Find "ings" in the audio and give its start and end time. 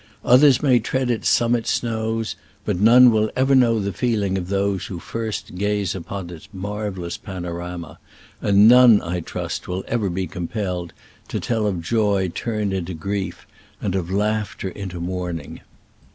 4.23-4.39